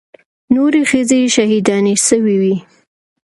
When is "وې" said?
2.41-2.55